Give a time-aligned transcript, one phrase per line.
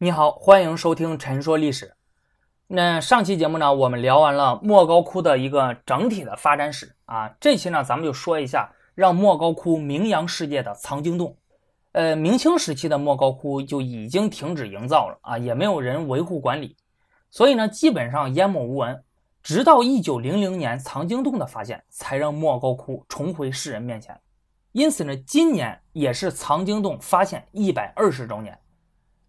[0.00, 1.86] 你好，欢迎收听《陈说历史》。
[2.68, 7.34] 那上期节目呢，我们聊完了莫高窟的一个整体的发展史啊。
[7.40, 11.36] 这期呢，咱们就说一下让莫高窟名扬世界的藏经洞。
[11.90, 16.76] 呃，明清时期的莫高窟就已经停止营造了啊，也没有人维护管理，
[17.28, 19.02] 所以呢，基本上淹没无闻。
[19.42, 24.16] 直到一九零零年藏经洞的发现，才让莫高窟重回世人面前。
[24.70, 28.56] 因此呢，今年也是藏经洞发现一百二十周年。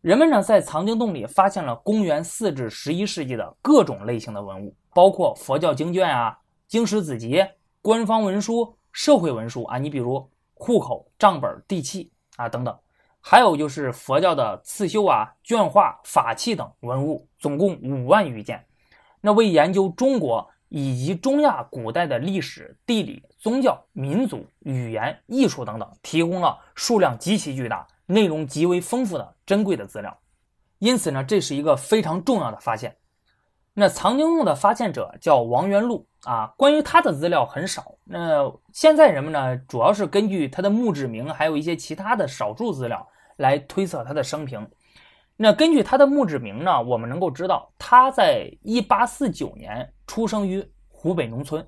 [0.01, 7.45] 人们呢在藏经洞里发现了公元四至十一世纪的各种类型的文物，包括佛教经卷啊、经史子集、
[7.81, 12.73] 官方文书、社会文书啊，你比如户口、账本、地契啊等等，
[13.19, 18.63] 还有就是佛教的刺绣啊、绢画、法器等文物，总共五万余件。
[19.19, 27.85] 那为研究中国以及中亚古代的历史、地理、宗教、民族、语言、艺术等等，提供了数量极其巨大。
[28.11, 30.19] 内容极为丰富的珍贵的资料，
[30.79, 32.95] 因此呢，这是一个非常重要的发现。
[33.75, 37.93] 那藏经洞的发现者叫王元禄啊，关于他的资料很少。
[38.03, 44.67] 那现在人们呢，主要是根据他的墓志铭，还有一些其他的少数资料来推测他的生平。
[45.37, 51.63] 那根据他的墓志铭呢，我们能够知道他在一八四九年出生于湖北农村，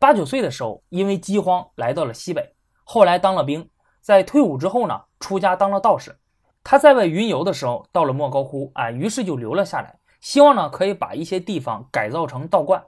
[0.00, 3.64] 八九岁的时候因为饥荒来到了西北，后来当了兵。
[4.04, 6.14] 在退伍之后呢，出家当了道士。
[6.62, 12.84] 他在外云游的时候，到了莫高窟啊，于是就留了下来，希望呢可以把一些地方改造成道观。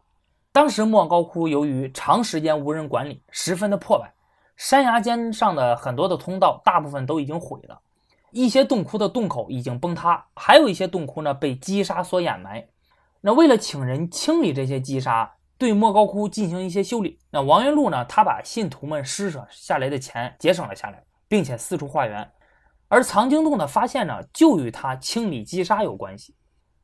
[0.53, 4.13] 当时莫高窟由于长时间无人管理，十分的破败，
[4.59, 7.81] 山崖间上的很多的通道大部分都已经毁了，
[8.31, 12.69] 一些洞窟的洞口已经崩塌，还有一些洞窟呢被积沙所掩埋。
[13.23, 15.33] 那为了请人清理这些积沙。
[15.59, 17.19] 对莫高窟进行一些修理。
[17.31, 18.05] 那王元禄呢？
[18.05, 22.31] 他把信徒们施舍下来的钱节省了下来，并且四处化缘。
[22.89, 26.35] 而藏经洞的发现呢，就与他清理积沙有关系。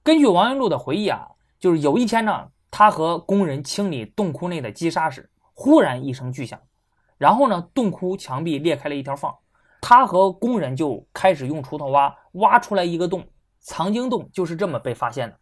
[0.03, 1.29] 根据王元禄的回忆啊，
[1.61, 6.59] 就是有一天呢，他和工人清理洞窟内的积沙时，忽然一声巨响，
[7.19, 9.33] 然后呢，洞窟墙壁裂开了一条缝，
[9.81, 13.25] 他和工人就开始用锄头挖，挖出来一个洞。
[13.61, 15.37] 藏经洞就是这么被发现的。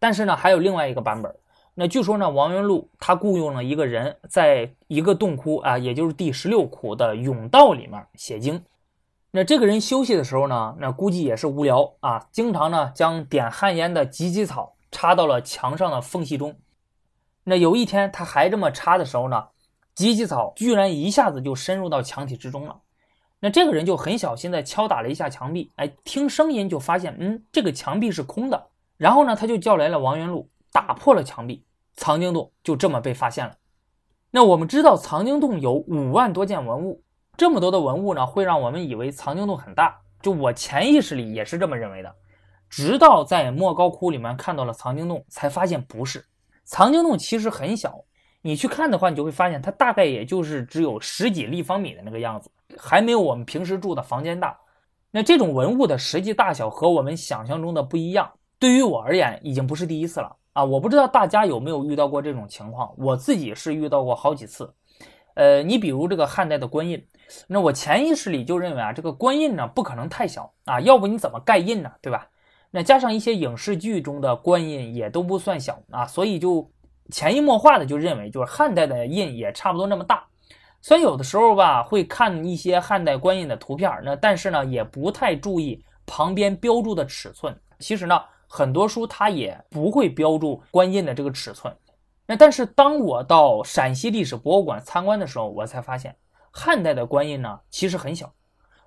[0.00, 1.32] 但是呢，还有另外一个版本。
[1.74, 8.62] 那据说呢，王元禄他雇佣了一个人，在一个洞窟啊，也就是第十六窟的甬道里面写经。
[9.30, 16.54] 那这个人休息的时候呢，那估计也是无聊啊，经常呢将点旱烟的芨芨草插到了墙上的缝隙中。
[17.44, 19.48] 那有一天他还这么插的时候呢，
[19.94, 22.80] 芨芨草居然一下子就深入到墙体之中了。
[23.40, 28.66] 那这个人就很小心的敲打了一下墙壁，哎，听声音就发现，嗯，这个墙壁是空的。
[28.98, 30.50] 然后呢，他就叫来了王元禄。
[30.72, 33.54] 打破了墙壁，藏经洞就这么被发现了。
[34.30, 37.04] 那我们知道藏经洞有五万多件文物，
[37.36, 40.00] 这么多的文物呢，会让我们以为藏经洞很大。
[40.22, 42.14] 就我潜意识里也是这么认为的，
[42.70, 46.24] 直到在莫高窟里面看到了藏经洞，才发现不是。
[46.64, 48.04] 藏经洞其实很小，
[48.40, 54.56] 你去看的话，你就会发现它大概也就是只有十几立方米的那个样子，还没有我们平时住的房间大。
[55.10, 60.36] 那这种文物的实际大小和我们想象中的不一样，对于我而言已经不是第一次了。
[60.52, 64.74] 啊，我不知道大家有没有遇到过这种情况，我自己是遇到过好几次。
[65.34, 67.02] 呃，你比如这个汉代的官印，
[67.46, 72.28] 那我潜意识里就认为啊，这个官印呢不可能太小啊，要不你怎么盖印呢，对吧？
[72.70, 76.70] 那加上一些影视剧中的官印也都不算小啊，所以就
[77.10, 80.26] 潜移默化的就认为，就是汉代的印也差不多那么大。
[80.82, 87.58] 虽然有的时候吧会看一些汉代官印的图片，那但是呢也不太注意旁边标注的尺寸。
[87.78, 88.20] 其实呢。
[88.54, 91.74] 很多书它也不会标注官印的这个尺寸，
[92.26, 96.14] 那但是当我到陕西历史博物馆参观的时候，我才发现
[96.50, 98.30] 汉代的官印呢其实很小，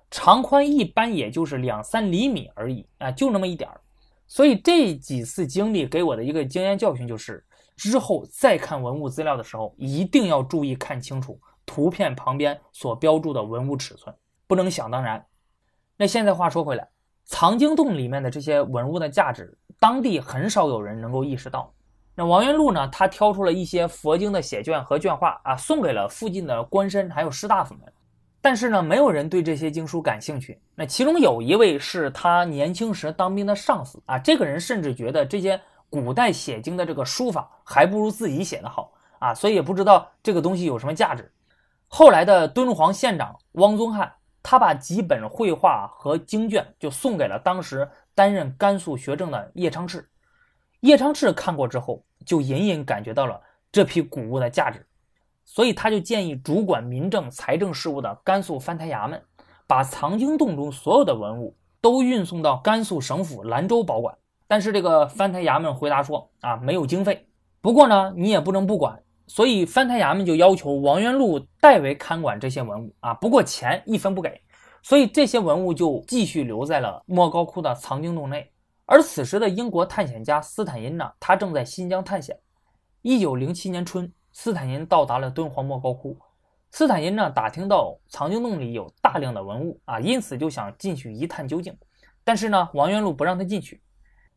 [0.08, 3.80] 长宽一般也就是两三厘米而已啊，就那么一点儿。
[4.28, 7.44] 所以这几次经历给我的一个经验教训就是，
[7.74, 14.14] 之后再看文物资料的时候，一定要注意看清楚图片旁边所标注的文物尺寸，
[14.46, 15.26] 不能想当然。
[15.96, 16.88] 那现在话说回来。
[17.26, 21.72] 藏经洞里面的这些文物的价值，当地很少有人能够意识到。
[22.14, 22.88] 那王元禄呢？
[22.88, 27.92] 他挑出了一些佛经的写卷和卷画啊，送给了附近的官绅还有士大夫们。
[28.40, 30.58] 但是呢，没有人对这些经书感兴趣。
[30.76, 41.30] 那其中有一位是他年轻时当兵的上司啊，这个人甚至觉得这些古代写经的这个书法还不如自己写的好啊，所以也不知道这个东西有什么价值。
[41.88, 44.12] 后来的敦煌县长汪宗翰。
[44.48, 50.04] 他把几本绘画和经卷就送给了当时担任甘肃学政的叶昌炽。
[50.82, 53.40] 叶昌炽看过之后，就隐隐感觉到了
[53.72, 54.86] 这批古物的价值，
[55.44, 59.20] 所以他就建议主管民政财政事务的甘肃藩台衙门，
[59.66, 64.16] 把藏经洞中所有的文物都运送到甘肃省府兰州保管。
[64.46, 67.26] 但是这个藩台衙门回答说啊，没有经费。
[67.60, 73.12] 不过呢，你也不能不管，所以藩台衙门就要求王元禄代为看管这些文物啊。
[73.14, 74.40] 不过钱一分不给，
[74.82, 78.50] 所以这些文物就继续留在了莫高窟的藏经洞内。
[78.84, 82.38] 而此时的英国探险家斯坦因呢，他正在新疆探险。
[83.02, 86.16] 一九零七年春，斯坦因到达了敦煌莫高窟。
[86.70, 91.76] 斯坦因呢，打听到藏经洞里有大量的文物啊，因此就想进去一探究竟。
[92.22, 93.82] 但是呢，王元禄不让他进去。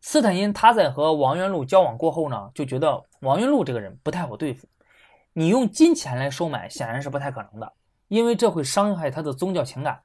[0.01, 4.68] 斯坦因他在和王元禄交往过后呢，就觉得王元禄这个人不太好对付。
[5.39, 7.74] 你用金钱来收买，显然是不太可能的，
[8.09, 9.97] 因为这会伤害他的宗教情感。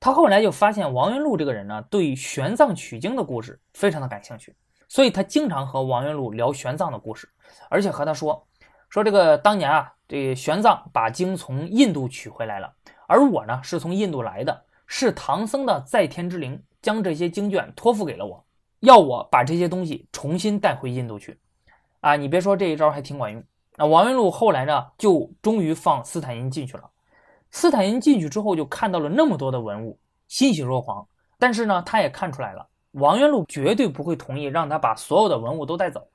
[0.00, 4.56] 他后来就发现王元禄这个人呢，对玄奘取经的故事非常的感兴趣，
[4.88, 7.28] 所以他经常和王元禄聊玄奘的故事，
[7.68, 8.42] 而且和他说
[8.88, 12.72] 说这个当年啊，这玄奘把经从印度取回来了，
[13.06, 18.42] 而我呢是从印度来的，是唐僧的在天之灵将这些经卷托付给了我。
[18.80, 21.38] 要我把这些东西重新带回印度去，
[22.00, 23.44] 啊，你别说这一招还挺管用。
[23.78, 26.90] 那王元禄后来呢，就终于放斯坦因进去了。
[27.52, 29.96] 斯坦因进去之后，就看到了那么多的文物，
[30.26, 31.06] 欣喜若狂。
[31.38, 36.06] 但是呢，他也看出来了，王元禄绝对不会同意让他把所有的文物都带走。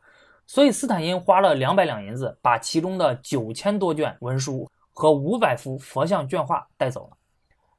[0.46, 7.18] 所以斯坦因花了两百两银子，把其中的九千多卷文书和五百幅佛像卷画带走了。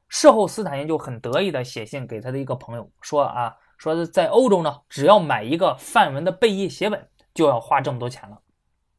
[0.07, 3.55] 事后，斯坦因就很得意地写信给他的一个朋友说啊。
[3.77, 8.39] 说在欧洲呢，只要买一个梵文的贝叶写本，就要花这么多钱了。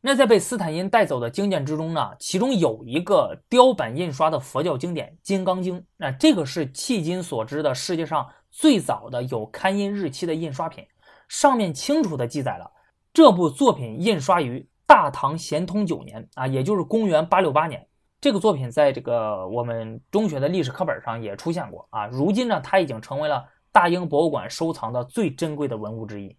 [0.06, 10.86] 那在被斯坦因带走的经卷之中呢，其中有一个雕版印刷的佛教经典《金刚经》，那这个是迄今所知的世界上最早的有刊印日期的印刷品，
[11.26, 12.70] 上面清楚的记载了
[13.12, 17.84] 这部作品印刷于大唐咸通九年啊，也就是公元八六八年。
[18.20, 22.06] 这个作品在这个我们中学的历史课本上也出现过啊。
[22.06, 23.44] 如今呢，它已经成为了。
[23.72, 26.34] 大英博物馆收藏的最珍贵的文物之一。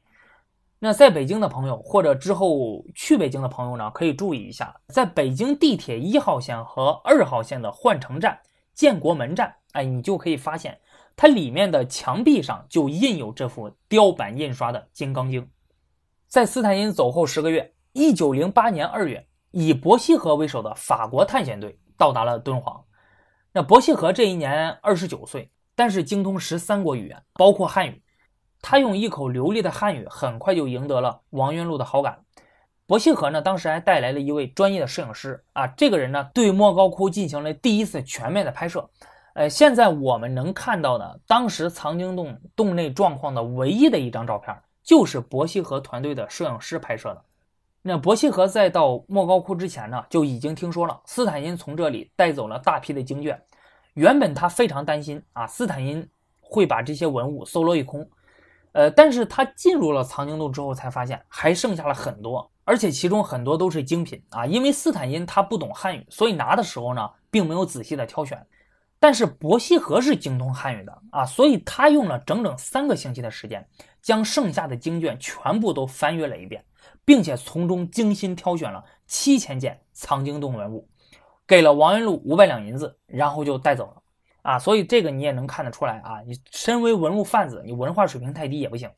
[0.79, 8.39] 那在北京的朋友，或者之后去北京的朋友呢，可以注意一下，在北京地铁一号线和二号线的换乘站
[8.73, 10.79] 建国门站，哎，你就可以发现
[11.15, 15.41] 它里面的墙壁上就印有这幅雕版印刷的《金刚经》。
[16.27, 22.83] 在斯坦因走后十个月，一九零八年二月，以伯希和为首的法国探险队到达了敦煌。
[23.51, 25.51] 那伯希和这一年二十九岁。
[25.79, 28.01] 但是精通十三国语言，包括汉语，
[28.61, 32.19] 他用一口流利的汉语，很快就赢得了王元禄的好感。
[32.85, 38.89] 伯希和呢，当时还带来了一位专业的摄影师啊，这个人呢，对莫高窟进行了第一次全面的拍摄。
[39.33, 47.21] 呃，现在我们能看到的当时藏经洞洞内状况的唯一的一张照片，就是伯希和团队的摄影师拍摄的。
[47.81, 53.39] 那伯希和在到莫高窟之前呢，就已经听说了斯坦因从这里带走了大批的经卷。
[53.93, 56.07] 原本他非常担心啊，斯坦因
[56.39, 58.09] 会把这些文物搜罗一空，
[58.77, 64.45] 呃，但是他进入了藏经洞之后，才发现还剩下了很多，而且其中很多都是精品啊。
[64.45, 68.45] 因为斯坦因他不懂汉语，所以拿的时候呢，并没有仔细的挑选。
[68.99, 73.67] 但是伯希和是精通汉语的啊，所以他用了整整三个星期的时间，
[73.99, 76.63] 将剩下的经卷全部都翻阅了一遍，
[77.03, 80.87] 并且从中精心挑选了七千件藏经洞文物。
[81.47, 84.03] 给了王元禄五百两银子，然后就带走了，
[84.47, 88.89] 啊，所以这个你也能看得出来啊，你身为文物贩子，你文化水平太低也不行。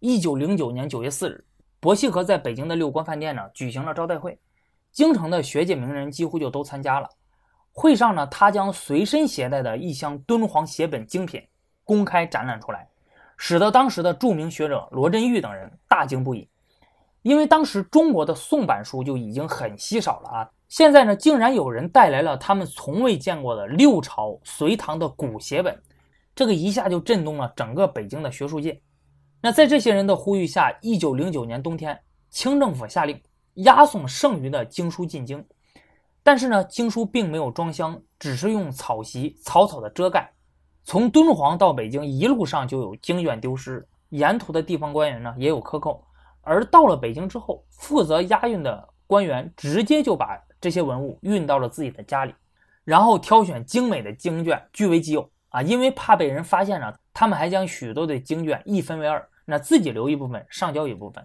[0.00, 1.44] 一九零九年九月四日，
[1.78, 4.36] 伯希和在北京的六国饭店呢举行了招待会，
[4.90, 7.08] 京城的学界名人几乎就都参加了。
[7.70, 11.40] 会上呢，他将随身携带的一箱敦煌写本精品
[11.84, 12.88] 公开展览出来，
[13.36, 16.48] 使得当时的著名学者罗振玉等人大惊不已，
[17.24, 20.50] 因为当时中国的宋版书就已经很稀少了啊。
[20.68, 25.74] 现在呢，竟然有人带来了他们从未见过的六朝、隋唐的古写本，
[26.34, 28.78] 这个一下就震动了整个北京的学术界。
[29.40, 33.18] 那在这些人的呼吁下，一九零九年冬天，清政府下令
[33.54, 35.42] 押送剩余的经书进京。
[36.22, 40.30] 但是呢，经书并没有装箱，只是用草席草草的遮盖。
[40.82, 46.04] 从敦煌到北京一路上就有经卷丢失，沿途的地方官员呢也有克扣。
[46.44, 50.38] 而到了北京之后，负责押运的官员直接就把。
[50.60, 52.34] 这些文物运到了自己的家里，
[52.84, 55.60] 然后挑选精美的经卷据为己有啊！
[55.60, 61.22] 因为怕被人发现呢，他们还将许多的经卷一分为二，那自己留一部分，上交一部分。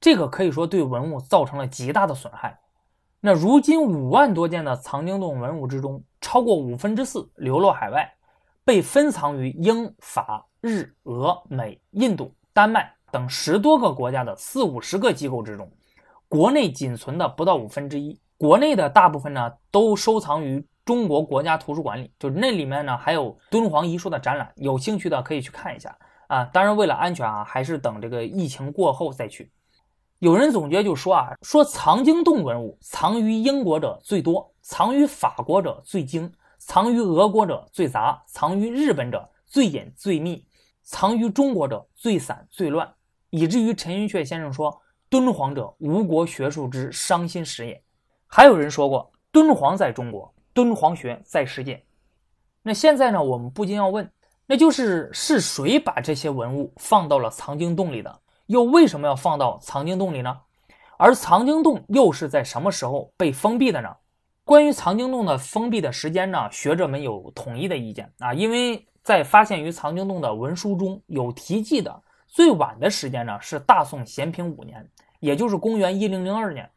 [0.00, 2.58] 这个可以说对文物造成了极大的损害。
[3.20, 8.10] 那如今五万多件的藏经洞文物之中，超过五分之四流落海外，
[8.64, 15.70] 被分藏于英法日俄美印度丹麦等十多个国家的四五十个机构之中，
[16.28, 18.18] 国内仅存的不到五分之一。
[18.36, 25.96] 国内的大部分呢，都收藏于中国国家图书馆里，就是那里面呢还有敦煌遗书的展览，有兴趣的可以去看一下。
[26.28, 26.44] 啊。
[26.44, 29.50] 当然，为了安全啊，还是等这个疫情过后再去。
[30.20, 40.44] 有人总结就说啊，说藏经洞文物藏于英国者最多，藏于法国者最精，藏于俄国者最杂，藏于日本者最隐最密，
[40.82, 42.92] 藏于中国者最散最乱，
[43.30, 47.82] 以至于陈寅恪先生说：“敦煌者，吴国学术之伤心史也。”
[48.26, 51.82] 还有人说过：“敦煌在中国，敦煌学在世界。”
[52.62, 53.22] 那现在呢？
[53.22, 54.10] 我们不禁要问，
[54.46, 58.20] 那就是是谁把这些文物放到了藏经洞里的？
[58.46, 60.36] 又为什么要放到藏经洞里呢？
[60.98, 63.88] 而藏经洞又是在什么时候被封闭的呢？
[64.44, 66.50] 关于藏经洞的封闭的时间呢？
[66.50, 76.70] 学者们有统一的意见啊，因为在发现于藏经洞的文书中有提及的最晚的时间呢是大宋咸平五年，也就是公元一零零二年。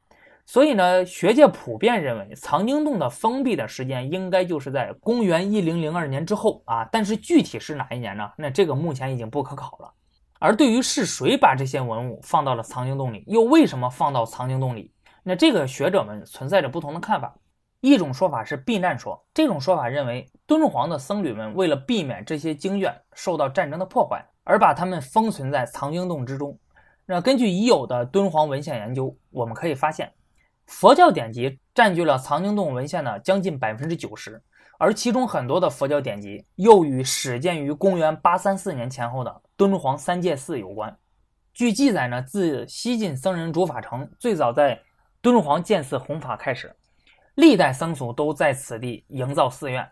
[0.45, 8.31] 所以呢，学界普遍认为藏经洞的封闭的时间应该就是在公元一零零二年之后啊，但是具体是哪一年呢？
[8.37, 9.93] 那这个目前已经不可考了。
[10.39, 14.91] 而对于是谁把这些文物放到了藏经洞里，又为什么放到藏经洞里？
[15.21, 17.35] 那这个学者们存在着不同的看法。
[17.79, 26.57] 一种说法是避难说，这种说法认为敦煌的僧侣们为了避免这些经卷受到战争的破坏，而把它们封存在藏经洞之中。
[27.05, 30.11] 那根据已有的敦煌文献研究，我们可以发现，
[30.65, 34.41] 佛教典籍占据了藏经洞文献的将近百分之九十。
[34.77, 40.97] 而其中很多的佛教典籍又与始建于公元八三四年前后的敦煌三界寺有关。
[41.53, 44.81] 据记载呢，自西晋僧人竺法成最早在
[45.21, 46.75] 敦煌建寺弘法开始，
[47.35, 49.87] 历代僧俗都在此地营造寺院。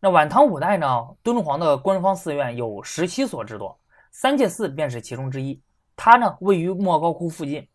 [0.00, 3.78] 那晚唐五代呢，敦煌的官方寺院有十七所之多，
[4.16, 5.60] 三界寺便是其中之一。
[5.96, 7.66] 它呢位于莫高窟附近。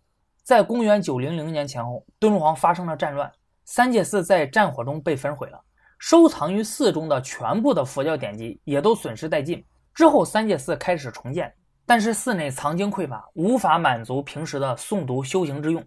[0.42, 3.30] 在公元九零零年前后，敦煌发生了战乱，
[3.66, 5.62] 三界寺在战火中被焚毁了。
[5.98, 9.62] 收藏于寺中的全部的佛教典籍也都损失殆尽。
[9.94, 11.54] 之后，三界寺开始重建，
[11.86, 15.86] 但是寺内藏经匮乏，无法满足平时的诵读修行之用。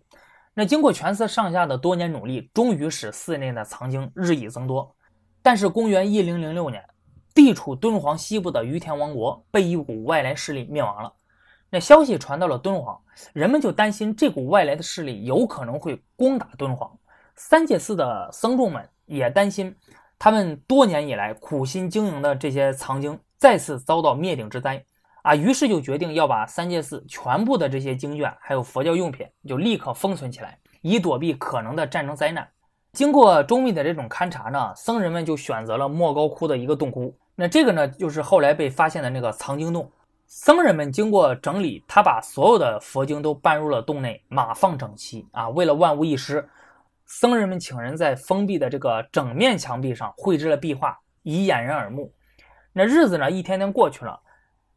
[0.52, 4.94] 那经过全寺上下的多年努力，终于使寺内的藏经日益增多。
[5.42, 6.85] 但是，公元一零零六年，
[7.34, 11.12] 地处敦煌西部的于田王国被一股外来势力灭亡了。
[11.70, 13.00] 那消息传到了敦煌，
[13.32, 16.90] 人们就担心这股外来的势力有可能会攻打敦煌。
[17.34, 19.74] 三界寺的僧众们也担心。
[20.18, 24.84] 他们多年以来苦心经营的这些藏经再次遭到灭顶之灾
[25.22, 32.46] 啊，于是就决定要把三界寺全部的这些经卷还有佛教用品就立刻封存起来，以躲避可能的战争灾难。
[32.92, 37.16] 经过周密的这种勘察呢，僧人们就选择了莫高窟的一个洞窟。
[37.34, 39.90] 那这个呢，就是后来被发现的那个藏经洞。
[40.26, 46.46] 僧人们经过整理，他把所有的佛经都搬入了洞内，码放整齐啊，为了万无一失。
[47.06, 52.12] 僧人们请人在封闭的这个整面墙壁上绘制了壁画，以掩人耳目。
[52.75, 54.20] 那日子呢，一天天过去了，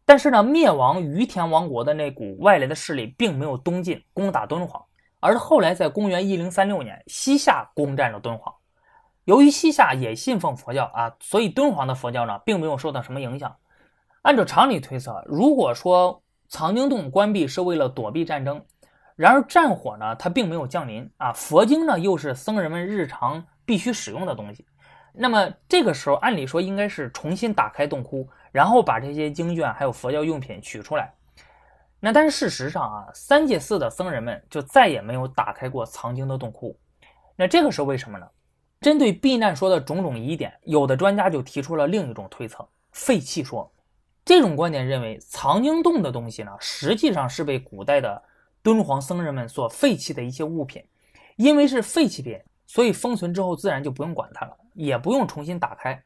[0.05, 4.81] 但是呢，灭亡于田王国的那股外来的势力并没有东进攻打敦煌，
[5.25, 8.53] 而后来在公元一零三六年，西夏攻占了敦煌。
[9.23, 13.55] 由于西夏也信奉佛教啊，所以敦煌的佛教呢，并没有受到什么影响。
[14.21, 18.63] 按照常理推测，如果说藏经洞关闭是为了躲避战争，
[19.15, 21.33] 然而战火呢，它并没有降临啊。
[21.33, 24.63] 佛经呢，又是僧人们日常必须使用的东西。
[25.11, 31.11] 那么这个时候，按理说应该是重新打开洞窟，然后把这些经卷还有佛教用品取出来。
[32.05, 36.77] 那但是事实上啊，三界寺的僧人们就再也没有打开过藏经的洞窟。
[37.35, 38.27] 那这个是为什么呢？
[38.79, 43.73] 针对避难说的种种疑点，有的专家就提出了另一种推测——废弃说。
[44.23, 48.21] 这种观点认为，藏经洞的东西呢，实际上是被古代的。
[48.61, 50.83] 敦煌僧人们所废弃的一些物品，
[51.37, 56.03] 因为是废弃品，所以封存之后自然就不用管它了，也不用重新打开。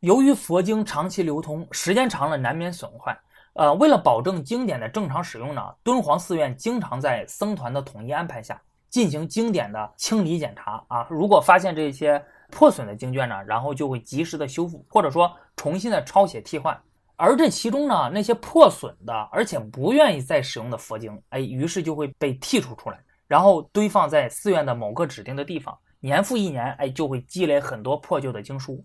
[0.00, 3.18] 由于佛经长期流通，时间长了难免损坏。
[3.54, 11.06] 呃，为了保证经典的正常使用呢，敦煌寺院经常在僧团的统一安排下进行经典的清理检查啊。
[11.10, 16.80] 如果发现这些破损的经卷呢，然后就会及时的修复，或者说重新的抄写替换。
[17.16, 28.82] 而这其中呢，那些破损的，而且不愿意再使用的佛经，哎，于是就会被剔除出来，然后堆放在寺院的某个指定的地方，年复一年，哎，就会积累很多破旧的经书。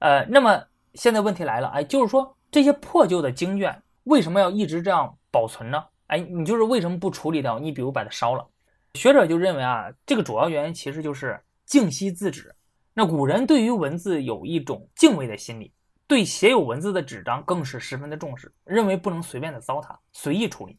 [0.00, 5.84] 呃，那么现在问题来了，哎，就是说这些破旧的经卷为什么要一直这样保存呢？
[6.06, 7.58] 哎，你就是为什么不处理掉？
[7.58, 8.46] 你比如把它烧了？
[8.94, 12.54] 学者就认为啊，这个主要原因其实就是敬惜自止。
[12.94, 15.72] 那古人对于文字有一种敬畏的心理。
[16.06, 20.78] 对写有文字的纸张更是十分的重视，认为不能随便的糟蹋、随意处理。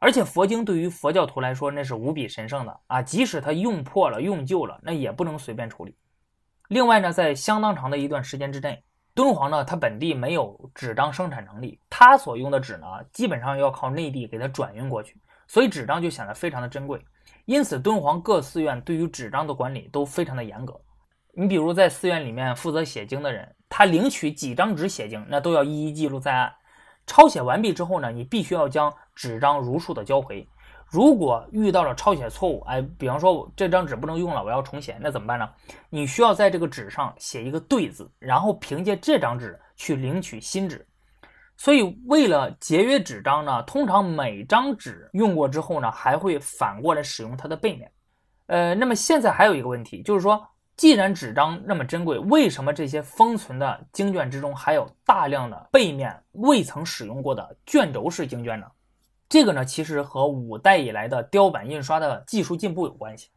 [0.00, 5.96] 而且佛经对于佛教徒来说，那是无比神圣的啊，即使它用破了、用旧了，那也不能随便处理。
[6.66, 8.82] 另外呢，在相当长的一段时间之内，
[9.18, 17.04] 敦煌呢，它本地没有纸张生产能力，它所用的纸呢，基本上要靠内地给它转运过去，所以纸张就显得非常的珍贵。
[17.44, 20.80] 因此，敦煌各寺院对于纸张的管理都非常的严格。
[21.34, 26.54] 你比如在寺院里面负责写经的人，他领取几张纸写经，那都要一一记录在案。
[27.04, 30.48] 抄写完毕之后呢，你必须要将纸张如数的交回。
[30.90, 35.48] 如果遇到了抄写错误，哎，比方说我这张纸不能用了，我要重写，那怎么办呢？
[35.90, 40.86] 你需要在这个纸上写一个对字，然后凭借这张纸去领取新纸。
[41.58, 47.90] 所以为了节约纸张呢，通常每张纸用过之后呢，还会反过来使用它的背面。
[48.46, 50.42] 呃，那么现在还有一个问题，就是说，
[50.76, 58.66] 既然纸张那么珍贵，为什么这些封存的经卷之中还有大量的背面未曾使用过的卷轴式经卷呢？
[59.28, 63.28] 这个呢，其实和五代以来的雕版印刷的技术进步有关系。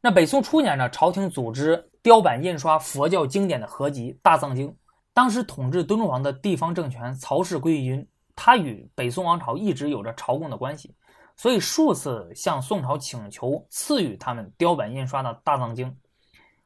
[0.00, 4.68] 那北宋初年呢，朝廷组织雕版印刷佛教经典的合集《大藏经》。
[5.12, 10.94] 当时统治敦煌的地方政权曹氏归义军，他与北宋王朝一直有着朝贡的关系，
[11.36, 15.88] 所以数次向宋朝请求赐予他们雕版印刷的《大藏经》。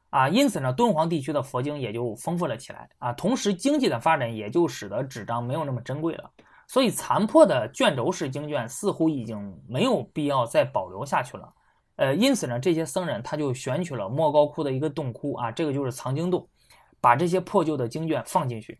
[0.09, 2.89] 啊，因此呢，敦煌地区的佛经也就丰富了起来。
[2.97, 6.31] 啊，同时经济的发展也就使得纸张没有那么珍贵了。
[6.69, 11.51] 所以，残破的卷轴式经卷似乎已经没有必要再保留下去了。
[11.95, 16.47] 呃，因此呢，这些僧人他就选取了莫高窟的一个洞窟啊，这个就是藏经洞，
[17.01, 18.79] 把这些破旧的经卷放进去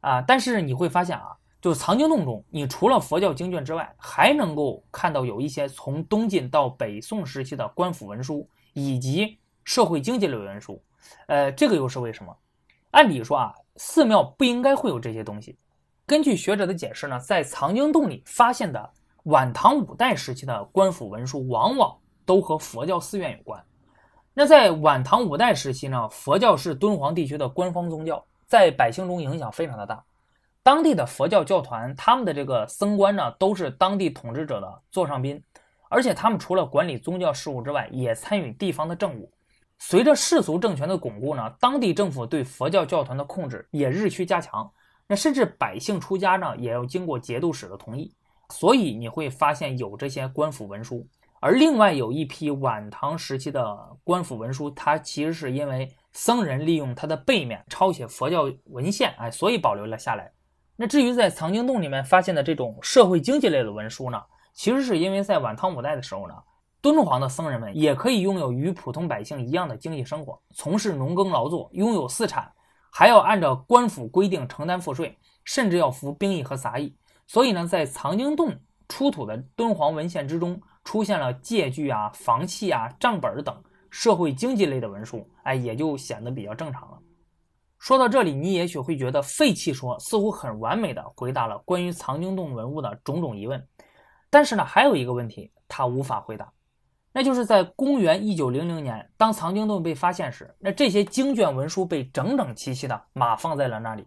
[0.00, 0.20] 啊。
[0.20, 10.78] 但是你会发现啊，就藏经洞中，你除了佛教经卷之外，还能够看到有一些从东晋到北宋时期的官府文书以及社会经济类文书。
[11.26, 12.36] 呃，这个又是为什么？
[12.90, 15.56] 按理说啊，寺庙不应该会有这些东西。
[16.10, 18.90] 根据学者的解释呢，在藏经洞里发现的
[19.26, 23.64] 晚唐五代时期的官府文书，往往都和佛教寺院有关。
[24.34, 30.02] 那在晚唐五代时期呢，佛教是敦煌地区的官方宗教，在百姓中影响非常的大。
[30.64, 35.40] 当地的佛教教团，他们的这个僧官呢，都是当地统治者的座上宾，
[35.88, 39.30] 而且他们除了管理宗教事务之外，也参与地方的政务。
[39.78, 44.68] 随着世俗政权的巩固呢，当地政府对佛教教团的控制也日趋加强。
[45.10, 48.14] 那甚至百姓出家呢，也要经过节度使的同意，
[48.50, 51.04] 所以你会发现有这些官府文书。
[51.40, 60.30] 而另外有一批晚唐时期的官府文书，它其实是因为僧人利用它的背面抄写佛教文献，哎，所以保留了下来。
[60.76, 66.34] 那至于在藏经洞里面发现的这种社会经济类的文书呢，其实是因为在晚唐五代的时候呢，
[66.80, 72.48] 敦煌的僧人们也可以拥有与普通百姓一样的经济生活，从事农耕劳作，拥有私产。
[72.90, 76.96] 还要按照官府规定承担赋税，甚至要服兵役和杂役。
[77.26, 78.54] 所以呢，在藏经洞
[78.88, 86.98] 出土的敦煌文献之中，出现了借据啊、房契啊、账本等社会经济类的文书，哎，也就显得比较正常了。
[87.78, 93.66] 说到这里，你也许会觉得废弃说似乎很完美的回答了关于藏经洞文物的种种疑问，
[94.28, 96.52] 但是呢，还有一个问题，它无法回答。
[97.12, 104.06] 那就是在公元一九零零年，当藏经洞被发现时，那这些经卷文书被整整齐齐的码放在了那里。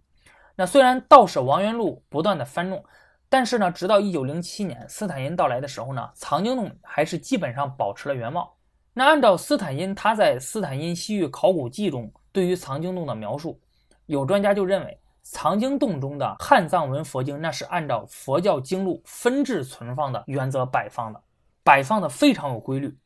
[0.55, 2.83] 那虽然道士王元禄不断的翻弄，
[3.27, 8.55] 但是呢，直到一九零七年斯坦因到来的时候呢，藏经洞还是基本上保持了原貌。
[8.93, 13.59] 那按照斯坦因他在《斯坦因西域考古记》中对于藏经洞的描述，
[14.05, 21.19] 有专家就认为藏经洞中的汉藏文佛经那是按照佛教经录分制存放的原则摆放的。
[21.63, 22.97] 摆放的非常有规律，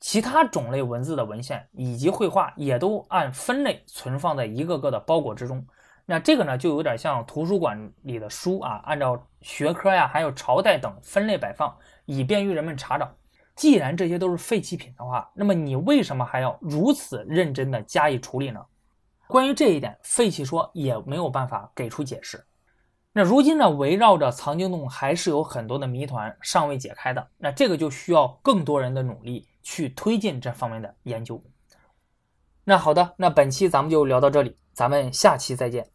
[0.00, 5.66] 其他种类文字的文献以及绘画也都按分类存放在一个个的包裹之中。
[6.04, 13.12] 那这个呢，就有点像图书馆里的书啊，按照学科呀，还有朝代等分类摆放，以便于人们查找。
[13.56, 18.64] 既然这些都是废弃品的话，那么你为什么还要如此认真的加以处理呢？
[19.26, 22.45] 关于这一点，废弃说也没有办法给出解释。
[23.18, 27.26] 那如今呢，围绕着藏经洞还是有很多的谜团尚未解开的。
[27.38, 31.42] 那这个就需要更多人的努力去推进这方面的研究。
[32.64, 35.88] 那好的，那本期咱们就聊到这里，咱们下期再见。